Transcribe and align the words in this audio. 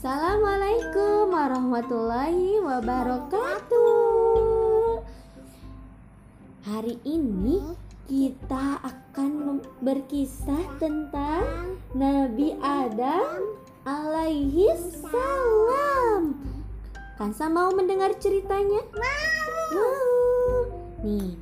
Assalamualaikum 0.00 1.28
warahmatullahi 1.28 2.56
wabarakatuh. 2.64 3.84
Hari 6.64 6.96
ini 7.04 7.76
kita 8.08 8.80
akan 8.80 9.60
berkisah 9.84 10.80
tentang 10.80 11.76
Nabi 11.92 12.56
Adam 12.64 13.44
alaihi 13.84 14.72
salam. 15.04 16.32
Kansa 17.20 17.52
mau 17.52 17.68
mendengar 17.68 18.16
ceritanya? 18.16 18.80
Mau. 18.96 19.84
Nih, 21.04 21.36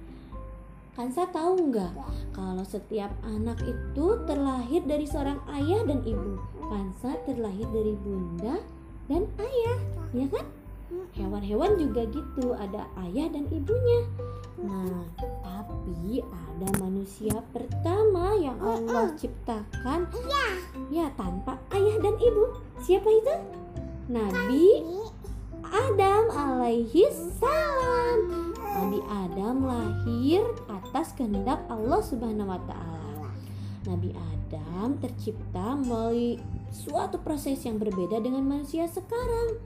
Kansa 0.99 1.31
tahu 1.31 1.71
nggak 1.71 1.95
kalau 2.35 2.67
setiap 2.67 3.15
anak 3.23 3.63
itu 3.63 4.19
terlahir 4.27 4.83
dari 4.83 5.07
seorang 5.07 5.39
ayah 5.55 5.87
dan 5.87 6.03
ibu? 6.03 6.43
Kansa 6.67 7.15
terlahir 7.23 7.71
dari 7.71 7.95
bunda 8.03 8.59
dan 9.07 9.23
ayah, 9.39 9.79
ya 10.11 10.27
kan? 10.27 10.43
Hewan-hewan 11.15 11.79
juga 11.79 12.03
gitu, 12.11 12.51
ada 12.51 12.91
ayah 13.07 13.31
dan 13.31 13.47
ibunya. 13.47 14.11
Nah, 14.59 15.07
tapi 15.47 16.19
ada 16.19 16.69
manusia 16.83 17.47
pertama 17.55 18.35
yang 18.35 18.59
Allah 18.59 19.15
ciptakan, 19.15 20.11
ya 20.91 21.15
tanpa 21.15 21.63
ayah 21.79 21.95
dan 22.03 22.19
ibu. 22.19 22.59
Siapa 22.83 23.07
itu? 23.07 23.35
Nabi 24.11 24.83
Adam 25.63 26.27
alaihi 26.35 27.07
salam. 27.39 28.38
Nabi 28.79 29.03
Adam 29.11 29.67
lahir 29.67 30.47
atas 30.71 31.11
kehendak 31.19 31.67
Allah 31.67 31.99
Subhanahu 31.99 32.47
wa 32.47 32.63
taala. 32.63 33.35
Nabi 33.91 34.15
Adam 34.15 34.95
tercipta 35.03 35.75
melalui 35.75 36.39
suatu 36.71 37.19
proses 37.19 37.59
yang 37.67 37.83
berbeda 37.83 38.23
dengan 38.23 38.47
manusia 38.47 38.87
sekarang. 38.87 39.59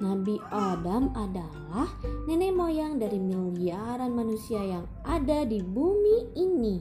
Nabi 0.00 0.40
Adam 0.48 1.12
adalah 1.12 1.92
nenek 2.24 2.56
moyang 2.56 2.96
dari 2.96 3.20
miliaran 3.20 4.16
manusia 4.16 4.64
yang 4.64 4.88
ada 5.04 5.44
di 5.44 5.60
bumi 5.60 6.32
ini. 6.32 6.80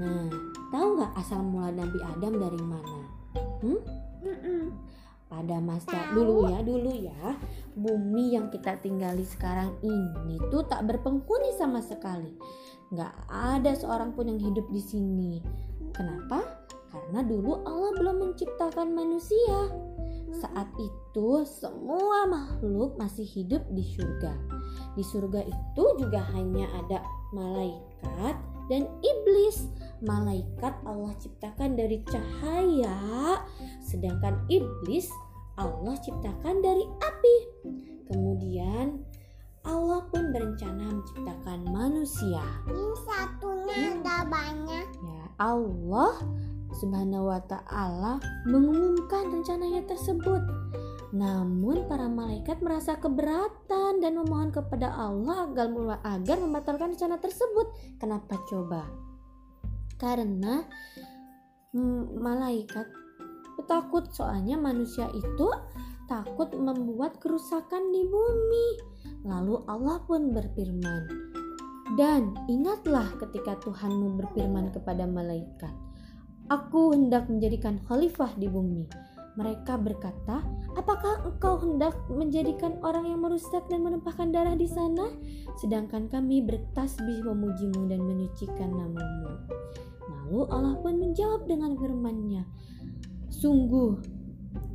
Nah, 0.00 0.32
tahu 0.72 0.96
nggak 0.96 1.12
asal 1.20 1.44
mula 1.44 1.68
Nabi 1.68 2.00
Adam 2.00 2.32
dari 2.40 2.62
mana? 2.64 3.00
Hmm? 3.60 3.80
Pada 5.28 5.60
masa 5.60 6.16
dulu 6.16 6.48
ya, 6.48 6.64
dulu 6.64 6.88
ya, 6.96 7.36
bumi 7.76 8.32
yang 8.32 8.48
kita 8.48 8.80
tinggali 8.80 9.22
sekarang 9.22 9.76
ini 9.84 10.40
tuh 10.48 10.64
tak 10.64 10.88
berpenghuni 10.88 11.52
sama 11.60 11.84
sekali. 11.84 12.32
Nggak 12.88 13.14
ada 13.28 13.76
seorang 13.76 14.16
pun 14.16 14.32
yang 14.32 14.40
hidup 14.40 14.64
di 14.72 14.80
sini. 14.80 15.44
Kenapa? 15.92 16.66
Karena 16.88 17.20
dulu 17.20 17.60
Allah 17.68 17.92
belum 18.00 18.16
menciptakan 18.24 18.96
manusia. 18.96 19.68
Saat 20.32 20.68
itu 20.80 21.44
semua 21.44 22.24
makhluk 22.24 22.96
masih 22.96 23.28
hidup 23.28 23.64
di 23.72 23.84
surga. 23.84 24.32
Di 24.96 25.04
surga 25.04 25.44
itu 25.44 25.84
juga 26.00 26.24
hanya 26.32 26.64
ada 26.84 27.04
malaikat 27.36 28.36
dan 28.72 28.88
iblis. 29.04 29.68
Malaikat 30.04 30.76
Allah 30.84 31.16
ciptakan 31.16 31.72
dari 31.76 32.04
cahaya, 32.04 33.40
sedangkan 33.80 34.44
iblis 34.52 35.08
Allah 35.56 35.96
ciptakan 36.04 36.60
dari 36.60 36.84
api. 36.84 37.36
Kemudian 38.12 39.02
Allah 39.66 40.04
pun 40.12 40.30
berencana 40.30 40.94
menciptakan 40.94 41.60
manusia. 41.72 42.44
Ini 42.70 42.94
satunya 43.02 43.76
ada 43.98 44.22
banyak. 44.30 44.86
Ya, 45.02 45.24
Allah 45.42 46.14
Subhanahu 46.76 47.32
wa 47.32 47.40
taala 47.48 48.20
mengumumkan 48.46 49.32
rencananya 49.32 49.82
tersebut. 49.88 50.44
Namun 51.16 51.88
para 51.88 52.06
malaikat 52.06 52.60
merasa 52.60 53.00
keberatan 53.00 54.04
dan 54.04 54.12
memohon 54.20 54.52
kepada 54.52 54.92
Allah 54.92 55.48
agar 55.48 55.72
agar 56.04 56.36
membatalkan 56.38 56.92
rencana 56.92 57.16
tersebut. 57.16 57.72
Kenapa 57.96 58.36
coba? 58.46 58.84
Karena 59.96 60.62
mm, 61.72 62.20
malaikat 62.20 63.05
takut 63.64 64.04
soalnya 64.12 64.60
manusia 64.60 65.08
itu 65.16 65.48
takut 66.10 66.52
membuat 66.52 67.16
kerusakan 67.22 67.88
di 67.94 68.04
bumi. 68.04 68.68
Lalu 69.24 69.64
Allah 69.66 70.04
pun 70.04 70.36
berfirman, 70.36 71.02
"Dan 71.96 72.36
ingatlah 72.46 73.08
ketika 73.22 73.56
Tuhanmu 73.64 74.20
berfirman 74.20 74.70
kepada 74.76 75.08
malaikat, 75.08 75.72
Aku 76.46 76.94
hendak 76.94 77.26
menjadikan 77.26 77.82
khalifah 77.90 78.30
di 78.38 78.46
bumi. 78.46 78.86
Mereka 79.34 79.82
berkata, 79.82 80.46
"Apakah 80.78 81.26
engkau 81.26 81.58
hendak 81.58 81.98
menjadikan 82.06 82.78
orang 82.86 83.10
yang 83.10 83.18
merusak 83.18 83.66
dan 83.66 83.82
menumpahkan 83.82 84.30
darah 84.30 84.54
di 84.54 84.70
sana? 84.70 85.10
Sedangkan 85.58 86.06
kami 86.06 86.46
bertasbih 86.46 87.26
memujimu 87.26 87.90
dan 87.90 87.98
menyucikan 87.98 88.70
namamu." 88.70 89.42
Lalu 90.06 90.40
Allah 90.54 90.74
pun 90.78 91.02
menjawab 91.02 91.50
dengan 91.50 91.74
firman-Nya, 91.74 92.46
"Sungguh, 93.28 93.98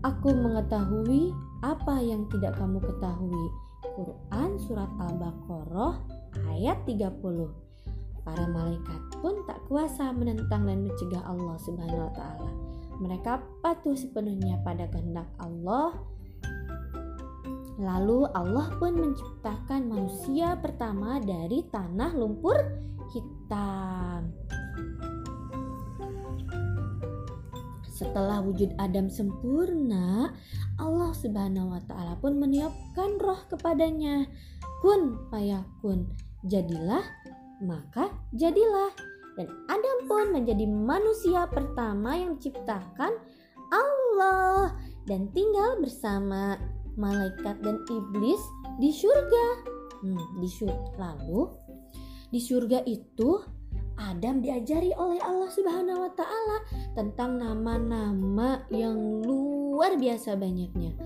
aku 0.04 0.30
mengetahui 0.32 1.32
apa 1.62 2.02
yang 2.02 2.26
tidak 2.32 2.58
kamu 2.58 2.80
ketahui." 2.80 3.46
Quran 3.92 4.56
Surat 4.62 4.88
Al-Baqarah 4.98 6.00
ayat 6.48 6.80
30 6.88 7.52
Para 8.22 8.46
malaikat 8.46 9.02
pun 9.20 9.34
tak 9.50 9.58
kuasa 9.66 10.14
menentang 10.14 10.70
dan 10.70 10.86
mencegah 10.86 11.26
Allah 11.26 11.58
Subhanahu 11.58 12.06
wa 12.06 12.14
taala. 12.14 12.52
Mereka 13.02 13.42
patuh 13.66 13.98
sepenuhnya 13.98 14.62
pada 14.62 14.86
kehendak 14.94 15.26
Allah. 15.42 15.98
Lalu 17.82 18.30
Allah 18.38 18.70
pun 18.78 18.94
menciptakan 18.94 19.90
manusia 19.90 20.54
pertama 20.62 21.18
dari 21.18 21.66
tanah 21.74 22.14
lumpur 22.14 22.62
hitam. 23.10 24.30
Setelah 28.02 28.42
wujud 28.42 28.74
Adam 28.82 29.14
sempurna, 29.14 30.34
Allah 30.82 31.14
Subhanahu 31.14 31.78
wa 31.78 31.82
taala 31.86 32.18
pun 32.18 32.42
meniupkan 32.42 33.22
roh 33.22 33.38
kepadanya. 33.46 34.26
Kun 34.82 35.30
payakun, 35.30 36.10
jadilah 36.50 37.06
maka 37.62 38.10
jadilah 38.34 38.90
dan 39.38 39.48
Adam 39.70 39.98
pun 40.10 40.26
menjadi 40.34 40.66
manusia 40.66 41.46
pertama 41.46 42.18
yang 42.18 42.42
diciptakan 42.42 43.14
Allah 43.70 44.74
dan 45.06 45.30
tinggal 45.32 45.78
bersama 45.78 46.58
malaikat 46.98 47.62
dan 47.62 47.80
iblis 47.88 48.42
di 48.82 48.90
surga. 48.90 49.46
Hmm, 50.02 50.42
di 50.42 50.50
surga. 50.50 50.98
Lalu 50.98 51.42
di 52.34 52.40
surga 52.42 52.82
itu 52.90 53.61
Adam 54.02 54.42
diajari 54.42 54.90
oleh 54.98 55.22
Allah 55.22 55.50
Subhanahu 55.54 56.10
wa 56.10 56.12
taala 56.18 56.58
tentang 56.98 57.38
nama-nama 57.38 58.66
yang 58.74 59.22
luar 59.22 59.94
biasa 60.02 60.34
banyaknya. 60.34 60.98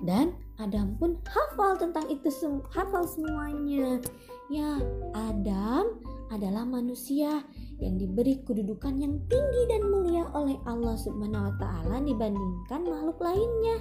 Dan 0.00 0.32
Adam 0.56 0.96
pun 0.96 1.20
hafal 1.28 1.76
tentang 1.76 2.08
itu 2.08 2.32
hafal 2.72 3.04
semuanya. 3.04 4.00
Ya, 4.48 4.80
Adam 5.12 6.00
adalah 6.32 6.64
manusia 6.64 7.44
yang 7.80 8.00
diberi 8.00 8.40
kedudukan 8.48 8.96
yang 8.96 9.20
tinggi 9.28 9.62
dan 9.68 9.84
mulia 9.92 10.24
oleh 10.32 10.56
Allah 10.64 10.96
Subhanahu 10.96 11.52
wa 11.52 11.54
taala 11.60 11.96
dibandingkan 12.00 12.80
makhluk 12.88 13.18
lainnya. 13.20 13.76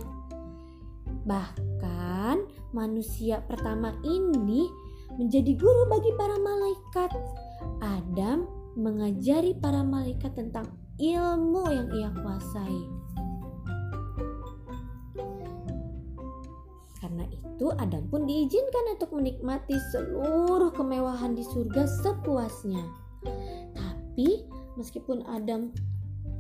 Bahkan 1.23 2.35
manusia 2.75 3.39
pertama 3.47 3.95
ini 4.03 4.67
menjadi 5.15 5.51
guru 5.55 5.87
bagi 5.87 6.11
para 6.15 6.35
malaikat. 6.39 7.11
Adam 7.81 8.47
mengajari 8.79 9.55
para 9.57 9.83
malaikat 9.83 10.35
tentang 10.35 10.71
ilmu 10.99 11.63
yang 11.71 11.87
ia 11.95 12.09
kuasai. 12.11 12.81
Karena 16.99 17.23
itu 17.31 17.71
Adam 17.79 18.03
pun 18.11 18.27
diizinkan 18.27 18.99
untuk 18.99 19.15
menikmati 19.15 19.75
seluruh 19.95 20.71
kemewahan 20.75 21.31
di 21.35 21.43
surga 21.47 21.87
sepuasnya. 22.03 22.83
Tapi 23.75 24.43
meskipun 24.75 25.23
Adam 25.27 25.71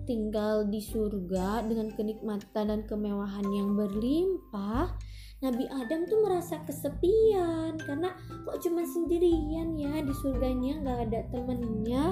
tinggal 0.03 0.67
di 0.67 0.83
surga 0.83 1.63
dengan 1.63 1.93
kenikmatan 1.95 2.65
dan 2.73 2.81
kemewahan 2.83 3.45
yang 3.53 3.77
berlimpah, 3.77 4.97
Nabi 5.39 5.71
Adam 5.71 6.03
tuh 6.03 6.19
merasa 6.27 6.59
kesepian 6.67 7.79
karena 7.79 8.11
kok 8.43 8.59
cuma 8.59 8.83
sendirian 8.83 9.71
ya 9.79 10.03
di 10.03 10.11
surganya 10.19 10.83
nggak 10.83 10.99
ada 11.07 11.19
temennya. 11.31 12.11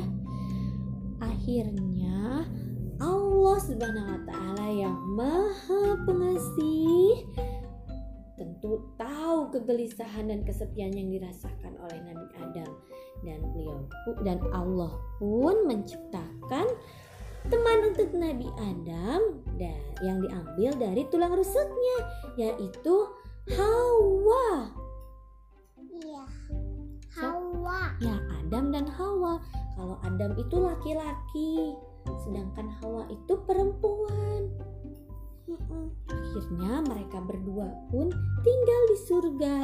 Akhirnya 1.19 2.47
Allah 3.03 3.57
Subhanahu 3.59 4.07
wa 4.15 4.21
taala 4.23 4.67
yang 4.71 4.95
Maha 5.19 5.99
Pengasih 6.07 7.27
tentu 8.39 8.95
tahu 8.95 9.51
kegelisahan 9.51 10.31
dan 10.31 10.47
kesepian 10.47 10.95
yang 10.95 11.11
dirasakan 11.11 11.75
oleh 11.83 11.99
Nabi 12.07 12.27
Adam 12.37 12.71
dan 13.25 13.39
beliau 13.51 13.81
dan 14.23 14.39
Allah 14.55 14.93
pun 15.19 15.67
menciptakan 15.67 16.69
teman 17.47 17.79
untuk 17.95 18.09
Nabi 18.11 18.47
Adam 18.59 19.21
dan 19.55 19.79
yang 20.03 20.19
diambil 20.19 20.71
dari 20.75 21.03
tulang 21.07 21.31
rusuknya 21.31 21.97
yaitu 22.35 22.95
Hawa. 23.55 24.75
Iya. 25.79 26.23
Hawa. 27.15 27.95
Ya, 28.03 28.19
Adam 28.43 28.75
dan 28.75 28.85
Hawa. 28.91 29.39
Kalau 29.79 29.95
Adam 30.03 30.35
itu 30.35 30.55
laki-laki, 30.59 31.73
sedangkan 32.27 32.67
Hawa 32.83 33.07
itu 33.07 33.33
perempuan. 33.47 34.51
Akhirnya 36.11 36.83
mereka 36.83 37.23
berdua 37.23 37.71
pun 37.87 38.11
tinggal 38.43 38.81
di 38.91 38.97
surga. 39.07 39.57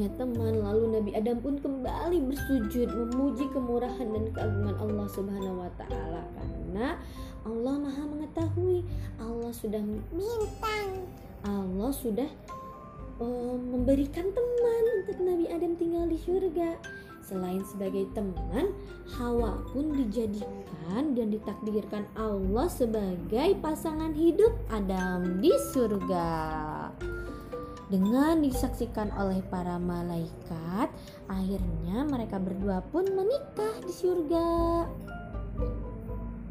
Punya 0.00 0.16
teman, 0.16 0.64
lalu 0.64 0.96
Nabi 0.96 1.10
Adam 1.12 1.44
pun 1.44 1.60
kembali 1.60 2.24
bersujud 2.24 2.88
memuji 2.88 3.44
kemurahan 3.52 4.08
dan 4.08 4.32
keagungan 4.32 4.72
Allah 4.80 5.06
Subhanahu 5.12 5.60
wa 5.60 5.68
taala 5.76 6.24
karena 6.40 6.96
Allah 7.44 7.74
Maha 7.76 8.08
mengetahui. 8.08 8.80
Allah 9.20 9.52
sudah 9.52 9.84
Bintang. 10.08 11.04
Allah 11.44 11.92
sudah 11.92 12.30
eh, 13.20 13.56
memberikan 13.60 14.24
teman 14.32 14.82
untuk 15.04 15.20
Nabi 15.20 15.52
Adam 15.52 15.76
tinggal 15.76 16.08
di 16.08 16.16
surga. 16.16 16.80
Selain 17.20 17.60
sebagai 17.68 18.08
teman, 18.16 18.72
Hawa 19.20 19.60
pun 19.68 19.92
dijadikan 20.00 21.12
dan 21.12 21.28
ditakdirkan 21.28 22.08
Allah 22.16 22.72
sebagai 22.72 23.52
pasangan 23.60 24.16
hidup 24.16 24.56
Adam 24.72 25.44
di 25.44 25.52
surga. 25.76 26.79
Dengan 27.90 28.38
disaksikan 28.38 29.10
oleh 29.18 29.42
para 29.50 29.74
malaikat, 29.74 30.94
akhirnya 31.26 32.06
mereka 32.06 32.38
berdua 32.38 32.86
pun 32.86 33.02
menikah 33.02 33.74
di 33.82 33.90
surga. 33.90 34.46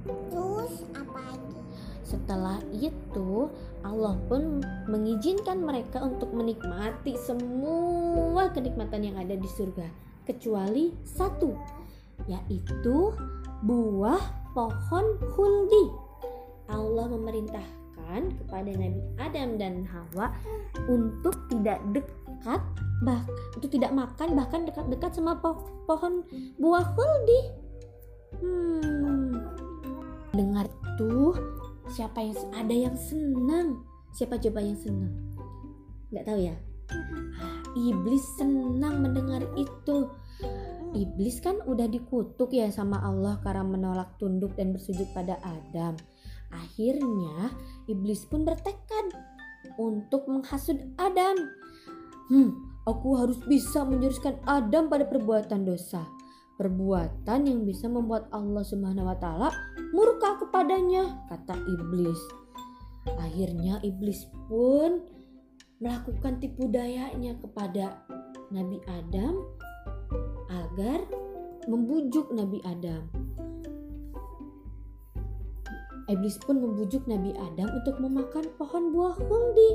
Terus 0.04 0.84
apa 0.92 1.20
lagi? 1.32 1.56
Setelah 2.04 2.60
itu, 2.76 3.48
Allah 3.88 4.20
pun 4.28 4.60
mengizinkan 4.92 5.64
mereka 5.64 6.04
untuk 6.04 6.28
menikmati 6.36 7.16
semua 7.16 8.52
kenikmatan 8.52 9.08
yang 9.08 9.16
ada 9.16 9.40
di 9.40 9.48
surga, 9.48 9.88
kecuali 10.28 10.92
satu, 11.08 11.56
yaitu 12.28 13.16
buah 13.64 14.52
pohon 14.52 15.16
huldi. 15.40 15.86
Allah 16.68 17.08
memerintahkan 18.10 18.42
kepada 18.42 18.72
Nabi 18.74 19.02
Adam 19.22 19.50
dan 19.58 19.74
Hawa 19.86 20.34
untuk 20.90 21.36
tidak 21.50 21.80
dekat, 21.94 22.62
bah, 23.06 23.22
untuk 23.56 23.70
tidak 23.70 23.92
makan 23.94 24.34
bahkan 24.34 24.66
dekat-dekat 24.66 25.12
sama 25.14 25.38
po- 25.38 25.70
pohon 25.86 26.26
buah 26.58 26.86
huldi. 26.98 27.42
Hmm, 28.42 29.34
dengar 30.34 30.66
tuh 30.98 31.38
siapa 31.94 32.22
yang 32.22 32.38
ada 32.54 32.76
yang 32.76 32.98
senang. 32.98 33.86
Siapa 34.14 34.42
coba 34.42 34.60
yang 34.62 34.78
senang? 34.78 35.14
Nggak 36.10 36.26
tahu 36.26 36.40
ya? 36.42 36.56
Ah, 37.38 37.62
iblis 37.78 38.26
senang 38.42 39.06
mendengar 39.06 39.46
itu. 39.54 40.10
Iblis 40.90 41.38
kan 41.46 41.62
udah 41.70 41.86
dikutuk 41.86 42.50
ya 42.50 42.74
sama 42.74 42.98
Allah 43.06 43.38
karena 43.46 43.62
menolak 43.62 44.18
tunduk 44.18 44.58
dan 44.58 44.74
bersujud 44.74 45.06
pada 45.14 45.38
Adam 45.46 45.94
akhirnya 46.54 47.54
iblis 47.90 48.26
pun 48.26 48.46
bertekad 48.46 49.14
untuk 49.78 50.26
menghasut 50.30 50.78
Adam 50.98 51.38
hmm 52.30 52.50
aku 52.86 53.10
harus 53.18 53.38
bisa 53.46 53.86
menjuruskan 53.86 54.40
Adam 54.50 54.90
pada 54.90 55.06
perbuatan 55.06 55.66
dosa 55.66 56.06
perbuatan 56.60 57.48
yang 57.48 57.64
bisa 57.64 57.88
membuat 57.88 58.28
Allah 58.36 58.68
Subhanahu 58.68 59.08
wa 59.08 59.16
taala 59.16 59.50
murka 59.96 60.36
kepadanya, 60.44 61.24
kata 61.32 61.56
iblis. 61.56 62.20
Akhirnya 63.18 63.80
iblis 63.82 64.28
pun 64.52 65.08
melakukan 65.80 66.44
tipu 66.44 66.68
dayanya 66.68 67.40
kepada 67.40 68.04
Nabi 68.52 68.84
Adam 68.92 69.40
agar 70.52 71.08
membujuk 71.66 72.28
Nabi 72.36 72.60
Adam. 72.68 73.08
Iblis 76.10 76.42
pun 76.42 76.58
membujuk 76.58 77.06
Nabi 77.06 77.38
Adam 77.38 77.70
untuk 77.70 78.02
memakan 78.02 78.50
pohon 78.58 78.90
buah 78.90 79.14
huldi. 79.14 79.72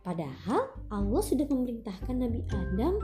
Padahal 0.00 0.72
Allah 0.88 1.20
sudah 1.20 1.44
memerintahkan 1.44 2.16
Nabi 2.16 2.40
Adam 2.48 2.96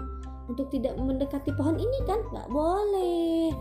untuk 0.49 0.73
tidak 0.73 0.97
mendekati 0.97 1.53
pohon 1.53 1.77
ini 1.77 1.99
kan? 2.09 2.25
Gak 2.33 2.49
boleh. 2.49 3.53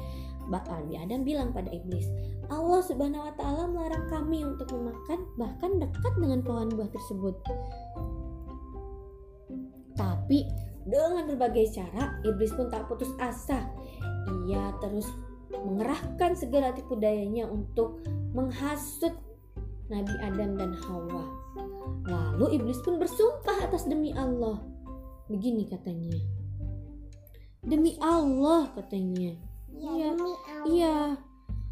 Bah- 0.48 0.64
Nabi 0.72 0.96
Adam 0.96 1.28
bilang 1.28 1.52
pada 1.52 1.68
iblis, 1.68 2.08
Allah 2.48 2.80
Subhanahu 2.80 3.28
wa 3.28 3.34
taala 3.36 3.68
melarang 3.68 4.08
kami 4.08 4.48
untuk 4.48 4.72
memakan 4.72 5.28
bahkan 5.36 5.72
dekat 5.80 6.14
dengan 6.16 6.40
pohon 6.40 6.72
buah 6.72 6.92
tersebut. 6.92 7.36
Tapi 10.00 10.40
dengan 10.84 11.28
berbagai 11.31 11.72
cara 11.75 12.20
iblis 12.28 12.52
pun 12.56 12.68
tak 12.68 12.88
putus 12.92 13.12
asa. 13.20 13.68
Ia 14.48 14.75
terus 14.84 15.08
mengerahkan 15.63 16.36
segala 16.36 16.75
tipu 16.75 17.00
dayanya 17.00 17.48
untuk 17.48 18.04
menghasut 18.36 19.15
Nabi 19.88 20.15
Adam 20.24 20.56
dan 20.60 20.71
Hawa. 20.88 21.24
Lalu 22.07 22.60
iblis 22.60 22.80
pun 22.83 23.00
bersumpah 23.00 23.63
atas 23.63 23.88
demi 23.88 24.12
Allah. 24.15 24.60
Begini 25.31 25.63
katanya. 25.68 26.19
Demi 27.63 27.95
Allah 28.04 28.68
katanya. 28.75 29.39
Ya, 29.71 29.92
Iya. 29.92 30.07
demi 30.12 30.33
Allah. 30.36 30.63
Iya, 30.68 30.98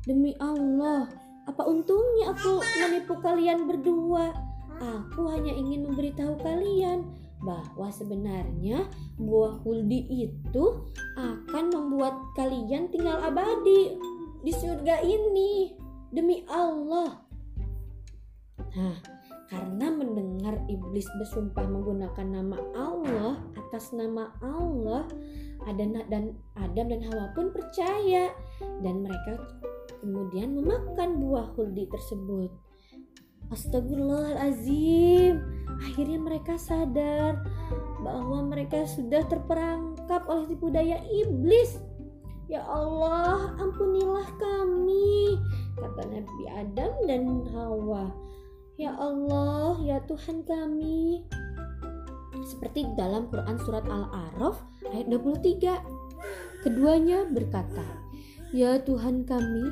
demi 0.08 0.32
Allah. 0.40 1.02
Apa 1.50 1.68
untungnya 1.68 2.32
aku 2.32 2.64
menipu 2.64 3.14
kalian 3.20 3.68
berdua? 3.68 4.32
Aku 4.82 5.30
hanya 5.30 5.52
ingin 5.54 5.86
memberitahu 5.86 6.42
kalian 6.42 7.06
bahwa 7.42 7.90
sebenarnya 7.90 8.86
buah 9.18 9.62
huldi 9.66 10.30
itu 10.30 10.66
akan 11.18 11.66
membuat 11.74 12.14
kalian 12.38 12.90
tinggal 12.94 13.18
abadi 13.22 13.98
di 14.42 14.52
surga 14.54 15.02
ini. 15.02 15.78
Demi 16.12 16.44
Allah. 16.52 17.24
Nah, 18.76 19.00
karena 19.48 19.88
mendengar 19.92 20.60
iblis 20.68 21.08
bersumpah 21.20 21.68
menggunakan 21.68 22.28
nama 22.28 22.60
Allah 22.76 23.40
atas 23.56 23.96
nama 23.96 24.32
Allah, 24.44 25.08
Adam 25.68 26.00
dan 26.12 26.36
Adam 26.60 26.88
dan 26.92 27.02
Hawa 27.08 27.32
pun 27.32 27.56
percaya 27.56 28.32
dan 28.84 29.04
mereka 29.08 29.40
kemudian 30.04 30.56
memakan 30.56 31.20
buah 31.24 31.52
huldi 31.56 31.88
tersebut. 31.88 32.52
Astagfirullahalazim. 33.52 35.40
Akhirnya 35.82 36.20
mereka 36.22 36.56
sadar 36.62 37.42
bahwa 38.02 38.46
mereka 38.46 38.86
sudah 38.86 39.26
terperangkap 39.26 40.26
oleh 40.30 40.46
tipu 40.50 40.70
daya 40.70 41.02
iblis. 41.10 41.82
Ya 42.52 42.68
Allah, 42.68 43.56
ampunilah 43.64 44.28
kami, 44.36 45.40
kata 45.80 46.04
Nabi 46.04 46.44
Adam 46.52 46.94
dan 47.08 47.24
Hawa. 47.56 48.12
Ya 48.76 48.92
Allah, 48.98 49.80
ya 49.80 50.04
Tuhan 50.04 50.44
kami. 50.44 51.24
Seperti 52.44 52.92
dalam 53.00 53.32
Quran 53.32 53.56
surat 53.62 53.88
Al-A'raf 53.88 54.60
ayat 54.92 55.08
23. 55.08 55.80
Keduanya 56.66 57.24
berkata, 57.32 57.86
"Ya 58.52 58.84
Tuhan 58.84 59.24
kami, 59.24 59.72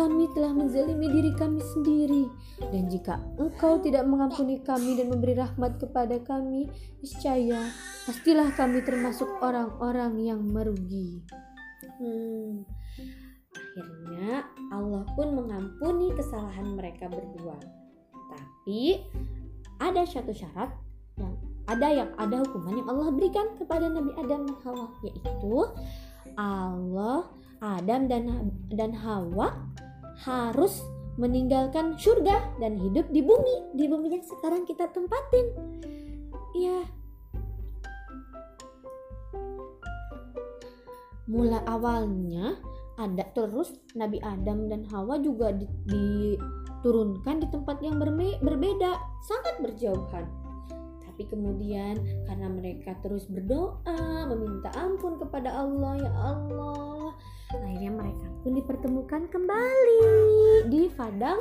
kami 0.00 0.32
telah 0.32 0.56
menzalimi 0.56 1.12
diri 1.12 1.36
kami 1.36 1.60
sendiri 1.60 2.24
dan 2.72 2.88
jika 2.88 3.20
Engkau 3.36 3.76
tidak 3.84 4.08
mengampuni 4.08 4.56
kami 4.64 4.96
dan 4.96 5.12
memberi 5.12 5.36
rahmat 5.36 5.76
kepada 5.76 6.16
kami, 6.24 6.72
niscaya 7.04 7.68
pastilah 8.08 8.48
kami 8.56 8.80
termasuk 8.80 9.28
orang-orang 9.44 10.16
yang 10.24 10.40
merugi." 10.40 11.20
Hmm. 12.00 12.64
Akhirnya 13.52 14.48
Allah 14.72 15.04
pun 15.12 15.36
mengampuni 15.36 16.16
kesalahan 16.16 16.80
mereka 16.80 17.12
berdua. 17.12 17.60
Tapi 18.32 19.04
ada 19.84 20.00
satu 20.08 20.32
syarat 20.32 20.72
yang 21.20 21.36
ada 21.68 21.88
yang 21.92 22.10
ada 22.16 22.40
hukuman 22.40 22.80
yang 22.80 22.88
Allah 22.88 23.12
berikan 23.12 23.52
kepada 23.60 23.84
Nabi 23.84 24.16
Adam 24.16 24.48
dan 24.48 24.58
Hawa 24.64 24.86
yaitu 25.04 25.54
Allah 26.40 27.28
Adam 27.60 28.08
dan 28.08 28.22
dan 28.72 28.90
Hawa 28.96 29.54
harus 30.24 30.84
meninggalkan 31.16 31.96
surga 31.96 32.56
dan 32.60 32.76
hidup 32.80 33.08
di 33.12 33.20
bumi 33.20 33.76
di 33.76 33.84
bumi 33.88 34.08
yang 34.12 34.24
sekarang 34.24 34.64
kita 34.64 34.88
tempatin. 34.92 35.46
Iya. 36.56 36.80
Mula 41.30 41.62
awalnya 41.68 42.58
ada 42.98 43.24
terus 43.32 43.72
Nabi 43.94 44.20
Adam 44.20 44.66
dan 44.66 44.82
Hawa 44.90 45.16
juga 45.22 45.54
di- 45.54 45.70
diturunkan 45.88 47.40
di 47.40 47.46
tempat 47.48 47.78
yang 47.80 47.96
berme- 47.96 48.42
berbeda, 48.42 48.98
sangat 49.24 49.62
berjauhan. 49.62 50.26
Tapi 51.06 51.22
kemudian 51.30 52.00
karena 52.26 52.48
mereka 52.50 52.98
terus 53.00 53.30
berdoa 53.30 54.26
meminta 54.26 54.74
ampun 54.74 55.16
kepada 55.22 55.52
Allah 55.54 56.02
ya 56.02 56.12
Allah 56.12 57.14
akhirnya 57.50 57.90
mereka 57.90 58.26
pun 58.46 58.54
dipertemukan 58.54 59.22
kembali. 59.26 60.02
Di 60.70 60.86
padang 60.94 61.40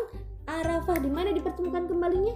Arafah. 0.49 0.97
Di 0.97 1.05
mana 1.05 1.29
dipertemukan 1.29 1.85
kembalinya? 1.85 2.33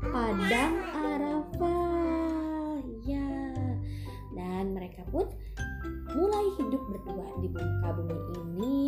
Padang 0.00 0.74
Arafah. 0.96 2.80
Ya. 3.04 3.52
Dan 4.32 4.72
mereka 4.72 5.04
pun 5.12 5.28
mulai 6.16 6.48
hidup 6.56 6.80
berdua 6.88 7.28
di 7.44 7.48
muka 7.52 7.88
bumi 8.00 8.16
ini. 8.32 8.80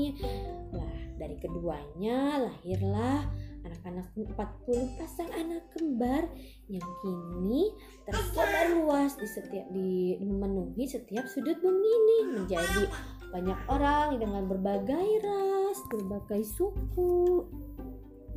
Lah 0.73 0.97
dari 1.21 1.37
keduanya 1.37 2.49
lahirlah 2.49 3.29
anak-anak 3.69 4.09
40 4.17 4.97
pasang 4.97 5.29
anak 5.37 5.69
kembar 5.77 6.25
yang 6.73 6.89
kini 7.05 7.77
tersebar 8.09 8.73
luas 8.73 9.13
di 9.21 9.29
setiap 9.29 9.69
di 9.69 10.17
memenuhi 10.25 10.89
setiap 10.89 11.29
sudut 11.29 11.61
bumi 11.61 11.85
ini 11.85 12.19
menjadi 12.39 12.89
banyak 13.29 13.61
orang 13.69 14.17
dengan 14.17 14.49
berbagai 14.49 15.09
ras, 15.21 15.79
berbagai 15.93 16.43
suku. 16.49 17.45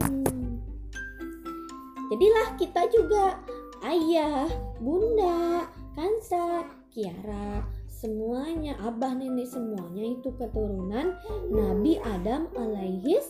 Hmm. 0.03 0.59
Jadilah 2.11 2.59
kita 2.59 2.91
juga 2.91 3.39
ayah, 3.87 4.51
bunda, 4.83 5.63
kansa, 5.95 6.67
kiara, 6.91 7.63
semuanya 7.87 8.75
abah 8.83 9.15
nenek 9.15 9.47
semuanya 9.47 10.17
itu 10.17 10.33
keturunan 10.35 11.15
Nabi 11.53 12.01
Adam 12.01 12.49
alaihis 12.57 13.29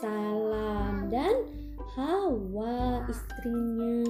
salam 0.00 1.12
dan 1.12 1.44
Hawa 1.92 3.04
istrinya 3.10 4.00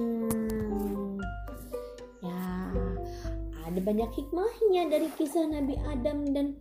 ada 3.73 3.81
banyak 3.81 4.11
hikmahnya 4.13 4.85
dari 4.85 5.09
kisah 5.17 5.49
Nabi 5.49 5.73
Adam 5.89 6.29
dan 6.29 6.53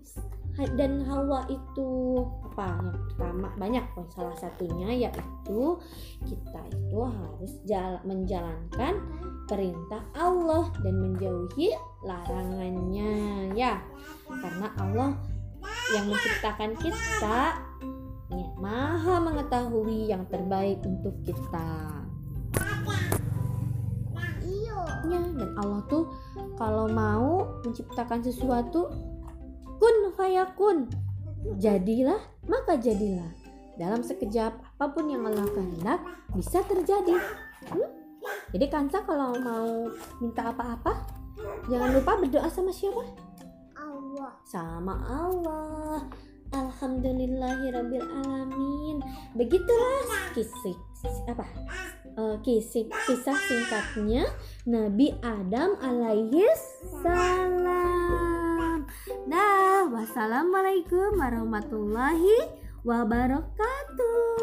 dan 0.81 1.04
Hawa 1.04 1.45
itu. 1.52 2.25
Apa? 2.49 2.81
Yang 2.81 3.00
pertama 3.12 3.49
banyak 3.61 3.85
pun 3.92 4.04
salah 4.09 4.37
satunya 4.40 5.09
yaitu 5.09 5.76
kita 6.25 6.61
itu 6.73 6.99
harus 7.04 7.52
jala, 7.69 8.00
menjalankan 8.09 8.97
perintah 9.45 10.00
Allah 10.16 10.73
dan 10.81 10.95
menjauhi 11.04 11.76
larangannya 12.00 13.12
ya. 13.57 13.81
Karena 14.28 14.69
Allah 14.81 15.11
yang 15.92 16.09
menciptakan 16.09 16.73
kita 16.81 17.40
ya, 18.33 18.47
maha 18.57 19.21
mengetahui 19.21 20.09
yang 20.09 20.25
terbaik 20.33 20.81
untuk 20.85 21.16
kita 21.28 22.01
Iyo. 25.12 25.21
ya 25.21 25.37
dan 25.45 25.50
Allah 25.61 25.81
tuh 25.87 26.04
kalau 26.57 26.88
mau 26.88 27.45
menciptakan 27.62 28.25
sesuatu 28.25 28.88
kun 29.76 29.97
fayakun 30.16 30.88
jadilah 31.61 32.21
maka 32.49 32.78
jadilah. 32.78 33.28
Dalam 33.73 34.04
sekejap 34.04 34.52
apa 34.52 34.87
pun 34.92 35.09
yang 35.09 35.25
Allah 35.25 35.49
kehendak 35.49 36.00
bisa 36.37 36.61
terjadi. 36.64 37.16
Hmm? 37.73 37.88
jadi 38.54 38.69
kansa 38.69 39.02
kalau 39.02 39.35
mau 39.40 39.88
minta 40.23 40.52
apa-apa 40.52 41.09
jangan 41.66 41.90
lupa 41.97 42.21
berdoa 42.21 42.49
sama 42.52 42.71
siapa? 42.71 43.02
Allah. 43.75 44.33
sama 44.45 44.95
Allah. 45.09 46.04
Alhamdulillahirabbil 46.52 48.07
alamin. 48.12 49.00
Begitulah 49.40 50.04
kisah 50.37 50.76
apa 51.33 51.49
eh, 52.19 52.37
kisah 52.42 53.38
singkatnya 53.49 54.26
Nabi 54.69 55.14
Adam 55.23 55.78
alaihi 55.81 56.47
salam. 57.00 58.85
Nah 59.31 59.87
wassalamualaikum 59.88 61.16
warahmatullahi 61.16 62.50
wabarakatuh 62.83 64.41